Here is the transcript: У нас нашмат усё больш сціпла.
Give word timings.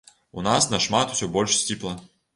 У 0.39 0.45
нас 0.47 0.67
нашмат 0.71 1.13
усё 1.17 1.31
больш 1.37 1.59
сціпла. 1.61 1.95